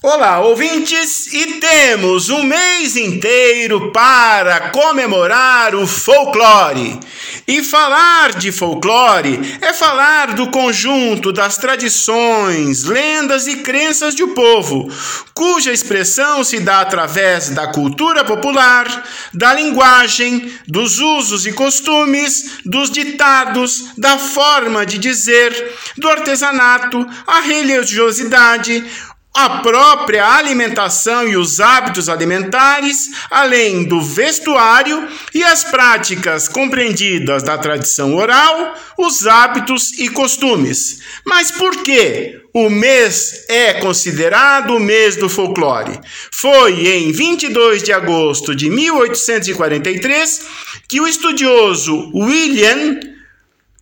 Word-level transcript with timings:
Olá, 0.00 0.38
ouvintes, 0.38 1.26
e 1.34 1.54
temos 1.54 2.30
um 2.30 2.44
mês 2.44 2.96
inteiro 2.96 3.90
para 3.90 4.70
comemorar 4.70 5.74
o 5.74 5.88
folclore. 5.88 7.00
E 7.48 7.64
falar 7.64 8.34
de 8.34 8.52
folclore 8.52 9.58
é 9.60 9.72
falar 9.72 10.34
do 10.34 10.52
conjunto 10.52 11.32
das 11.32 11.56
tradições, 11.56 12.84
lendas 12.84 13.48
e 13.48 13.56
crenças 13.56 14.14
de 14.14 14.22
um 14.22 14.34
povo, 14.34 14.88
cuja 15.34 15.72
expressão 15.72 16.44
se 16.44 16.60
dá 16.60 16.80
através 16.80 17.48
da 17.48 17.66
cultura 17.72 18.24
popular, 18.24 19.04
da 19.34 19.52
linguagem, 19.52 20.52
dos 20.68 21.00
usos 21.00 21.44
e 21.44 21.52
costumes, 21.52 22.60
dos 22.64 22.88
ditados, 22.88 23.86
da 23.98 24.16
forma 24.16 24.86
de 24.86 24.96
dizer, 24.96 25.76
do 25.96 26.08
artesanato, 26.08 27.04
a 27.26 27.40
religiosidade, 27.40 28.84
a 29.34 29.60
própria 29.60 30.36
alimentação 30.36 31.28
e 31.28 31.36
os 31.36 31.60
hábitos 31.60 32.08
alimentares, 32.08 33.10
além 33.30 33.84
do 33.84 34.00
vestuário 34.00 35.06
e 35.32 35.44
as 35.44 35.62
práticas 35.64 36.48
compreendidas 36.48 37.42
da 37.42 37.56
tradição 37.56 38.16
oral, 38.16 38.74
os 38.98 39.26
hábitos 39.26 39.92
e 39.98 40.08
costumes. 40.08 41.00
Mas 41.24 41.52
por 41.52 41.82
que 41.84 42.40
o 42.52 42.68
mês 42.68 43.44
é 43.48 43.74
considerado 43.74 44.74
o 44.74 44.80
mês 44.80 45.14
do 45.14 45.28
folclore? 45.28 46.00
Foi 46.32 46.88
em 46.88 47.12
22 47.12 47.82
de 47.82 47.92
agosto 47.92 48.56
de 48.56 48.68
1843 48.68 50.40
que 50.88 51.00
o 51.00 51.06
estudioso 51.06 52.10
William 52.12 52.98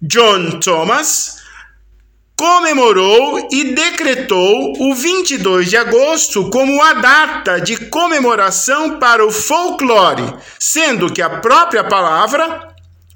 John 0.03 0.61
Thomas 0.61 1.46
comemorou 2.37 3.49
e 3.51 3.73
decretou 3.73 4.75
o 4.79 4.95
22 4.95 5.71
de 5.71 5.77
agosto 5.79 6.51
como 6.51 6.83
a 6.83 6.93
data 6.93 7.59
de 7.59 7.77
comemoração 7.89 8.99
para 8.99 9.25
o 9.25 9.33
folclore, 9.33 10.35
sendo 10.59 11.11
que 11.11 11.23
a 11.23 11.41
própria 11.41 11.83
palavra 11.83 12.75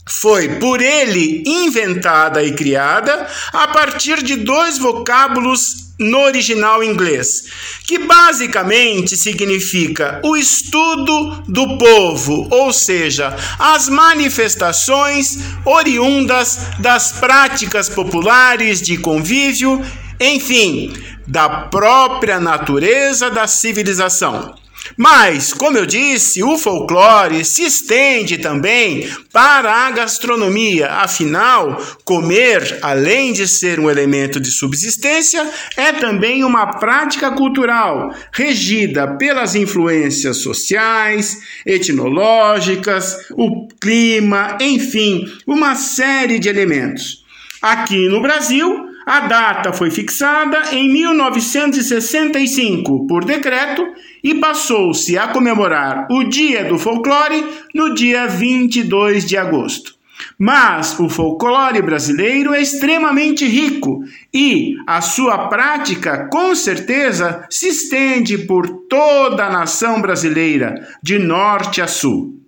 foi 0.08 0.56
por 0.58 0.80
ele 0.80 1.44
inventada 1.46 2.42
e 2.42 2.52
criada 2.52 3.28
a 3.52 3.68
partir 3.68 4.22
de 4.22 4.36
dois 4.36 4.78
vocábulos 4.78 5.89
no 6.00 6.20
original 6.20 6.82
inglês, 6.82 7.44
que 7.84 7.98
basicamente 7.98 9.16
significa 9.16 10.20
o 10.24 10.34
estudo 10.34 11.42
do 11.46 11.76
povo, 11.76 12.48
ou 12.50 12.72
seja, 12.72 13.36
as 13.58 13.88
manifestações 13.88 15.38
oriundas 15.64 16.58
das 16.78 17.12
práticas 17.12 17.88
populares 17.88 18.80
de 18.80 18.96
convívio, 18.96 19.84
enfim, 20.18 20.92
da 21.26 21.48
própria 21.48 22.40
natureza 22.40 23.30
da 23.30 23.46
civilização. 23.46 24.59
Mas, 24.96 25.52
como 25.52 25.78
eu 25.78 25.86
disse, 25.86 26.42
o 26.42 26.58
folclore 26.58 27.44
se 27.44 27.62
estende 27.62 28.38
também 28.38 29.08
para 29.32 29.86
a 29.86 29.90
gastronomia. 29.90 30.88
Afinal, 30.88 31.80
comer, 32.04 32.78
além 32.82 33.32
de 33.32 33.46
ser 33.46 33.78
um 33.78 33.88
elemento 33.88 34.40
de 34.40 34.50
subsistência, 34.50 35.48
é 35.76 35.92
também 35.92 36.44
uma 36.44 36.78
prática 36.78 37.30
cultural 37.30 38.14
regida 38.32 39.16
pelas 39.16 39.54
influências 39.54 40.38
sociais, 40.38 41.38
etnológicas, 41.64 43.28
o 43.32 43.68
clima, 43.80 44.58
enfim, 44.60 45.24
uma 45.46 45.74
série 45.74 46.38
de 46.38 46.48
elementos. 46.48 47.24
Aqui 47.62 48.08
no 48.08 48.22
Brasil, 48.22 48.89
a 49.10 49.20
data 49.26 49.72
foi 49.72 49.90
fixada 49.90 50.72
em 50.72 50.88
1965 50.88 53.08
por 53.08 53.24
decreto 53.24 53.84
e 54.22 54.36
passou-se 54.36 55.18
a 55.18 55.26
comemorar 55.26 56.06
o 56.08 56.22
Dia 56.22 56.66
do 56.66 56.78
Folclore 56.78 57.44
no 57.74 57.92
dia 57.92 58.28
22 58.28 59.24
de 59.24 59.36
agosto. 59.36 59.96
Mas 60.38 60.96
o 61.00 61.08
folclore 61.08 61.82
brasileiro 61.82 62.54
é 62.54 62.62
extremamente 62.62 63.44
rico 63.44 64.04
e 64.32 64.76
a 64.86 65.00
sua 65.00 65.48
prática, 65.48 66.28
com 66.30 66.54
certeza, 66.54 67.44
se 67.50 67.66
estende 67.66 68.38
por 68.38 68.68
toda 68.88 69.46
a 69.46 69.50
nação 69.50 70.00
brasileira, 70.00 70.86
de 71.02 71.18
norte 71.18 71.82
a 71.82 71.88
sul. 71.88 72.40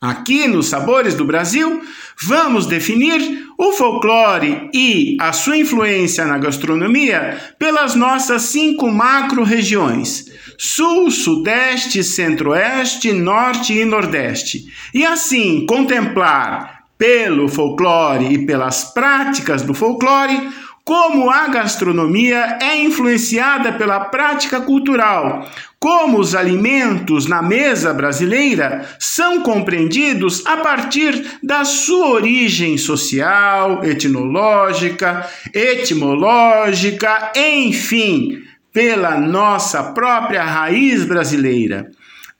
Aqui 0.00 0.48
nos 0.48 0.68
Sabores 0.68 1.14
do 1.14 1.26
Brasil, 1.26 1.82
vamos 2.22 2.64
definir 2.64 3.49
o 3.60 3.72
folclore 3.72 4.70
e 4.72 5.18
a 5.20 5.34
sua 5.34 5.58
influência 5.58 6.24
na 6.24 6.38
gastronomia 6.38 7.38
pelas 7.58 7.94
nossas 7.94 8.44
cinco 8.44 8.90
macro-regiões: 8.90 10.32
Sul, 10.56 11.10
Sudeste, 11.10 12.02
Centro-Oeste, 12.02 13.12
Norte 13.12 13.74
e 13.74 13.84
Nordeste. 13.84 14.64
E 14.94 15.04
assim 15.04 15.66
contemplar 15.66 16.84
pelo 16.96 17.48
folclore 17.48 18.32
e 18.32 18.46
pelas 18.46 18.94
práticas 18.94 19.60
do 19.60 19.74
folclore 19.74 20.48
como 20.90 21.30
a 21.30 21.46
gastronomia 21.46 22.58
é 22.60 22.82
influenciada 22.82 23.70
pela 23.74 24.06
prática 24.06 24.60
cultural, 24.60 25.48
como 25.78 26.18
os 26.18 26.34
alimentos 26.34 27.26
na 27.26 27.40
mesa 27.40 27.94
brasileira 27.94 28.84
são 28.98 29.40
compreendidos 29.40 30.44
a 30.44 30.56
partir 30.56 31.38
da 31.44 31.64
sua 31.64 32.08
origem 32.08 32.76
social, 32.76 33.84
etnológica, 33.84 35.30
etimológica, 35.54 37.30
enfim, 37.36 38.42
pela 38.72 39.16
nossa 39.16 39.92
própria 39.92 40.42
raiz 40.42 41.04
brasileira. 41.04 41.88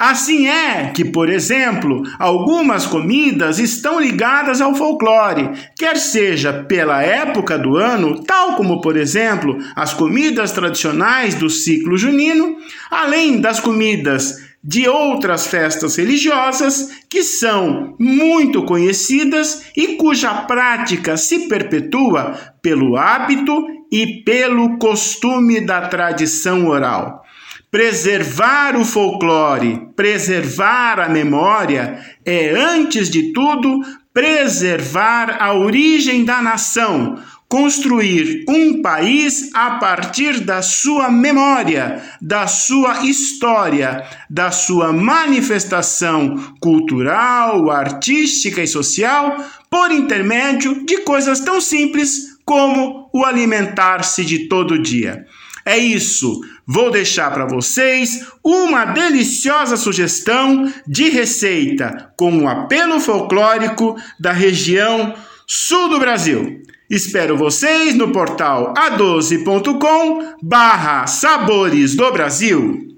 Assim 0.00 0.48
é 0.48 0.92
que, 0.94 1.04
por 1.04 1.28
exemplo, 1.28 2.02
algumas 2.18 2.86
comidas 2.86 3.58
estão 3.58 4.00
ligadas 4.00 4.58
ao 4.62 4.74
folclore, 4.74 5.50
quer 5.76 5.98
seja 5.98 6.54
pela 6.54 7.02
época 7.02 7.58
do 7.58 7.76
ano, 7.76 8.24
tal 8.24 8.56
como, 8.56 8.80
por 8.80 8.96
exemplo, 8.96 9.58
as 9.76 9.92
comidas 9.92 10.52
tradicionais 10.52 11.34
do 11.34 11.50
ciclo 11.50 11.98
junino, 11.98 12.56
além 12.90 13.42
das 13.42 13.60
comidas 13.60 14.36
de 14.64 14.88
outras 14.88 15.46
festas 15.46 15.96
religiosas 15.96 16.88
que 17.06 17.22
são 17.22 17.94
muito 18.00 18.62
conhecidas 18.64 19.66
e 19.76 19.96
cuja 19.98 20.32
prática 20.32 21.18
se 21.18 21.46
perpetua 21.46 22.54
pelo 22.62 22.96
hábito 22.96 23.66
e 23.92 24.22
pelo 24.24 24.78
costume 24.78 25.60
da 25.60 25.88
tradição 25.88 26.68
oral. 26.68 27.22
Preservar 27.70 28.76
o 28.76 28.84
folclore, 28.84 29.88
preservar 29.94 30.98
a 30.98 31.08
memória 31.08 32.04
é, 32.24 32.50
antes 32.50 33.08
de 33.08 33.32
tudo, 33.32 33.80
preservar 34.12 35.36
a 35.40 35.54
origem 35.54 36.24
da 36.24 36.42
nação, 36.42 37.16
construir 37.48 38.44
um 38.48 38.80
país 38.80 39.50
a 39.54 39.72
partir 39.72 40.40
da 40.40 40.62
sua 40.62 41.10
memória, 41.10 42.00
da 42.20 42.46
sua 42.46 43.04
história, 43.04 44.04
da 44.28 44.50
sua 44.50 44.92
manifestação 44.92 46.54
cultural, 46.60 47.70
artística 47.70 48.62
e 48.62 48.66
social, 48.68 49.36
por 49.68 49.90
intermédio 49.90 50.84
de 50.84 50.98
coisas 50.98 51.40
tão 51.40 51.60
simples 51.60 52.38
como 52.44 53.08
o 53.12 53.24
alimentar-se 53.24 54.24
de 54.24 54.48
todo 54.48 54.80
dia. 54.80 55.24
É 55.64 55.76
isso. 55.76 56.40
Vou 56.66 56.90
deixar 56.90 57.32
para 57.32 57.46
vocês 57.46 58.26
uma 58.42 58.84
deliciosa 58.84 59.76
sugestão 59.76 60.72
de 60.86 61.08
receita 61.08 62.12
com 62.16 62.30
um 62.30 62.48
apelo 62.48 63.00
folclórico 63.00 63.96
da 64.18 64.32
região 64.32 65.14
sul 65.46 65.88
do 65.88 65.98
Brasil. 65.98 66.62
Espero 66.88 67.36
vocês 67.36 67.94
no 67.94 68.10
portal 68.10 68.74
a12.com 68.74 70.34
barra 70.42 71.06
Sabores 71.06 71.94
do 71.94 72.10
Brasil. 72.10 72.89